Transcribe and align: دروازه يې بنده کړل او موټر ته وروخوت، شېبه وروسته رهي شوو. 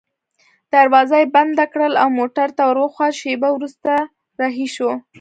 دروازه 0.73 1.15
يې 1.21 1.31
بنده 1.35 1.65
کړل 1.73 1.93
او 2.01 2.07
موټر 2.19 2.49
ته 2.57 2.63
وروخوت، 2.71 3.11
شېبه 3.21 3.49
وروسته 3.53 3.91
رهي 4.41 4.67
شوو. 4.75 4.93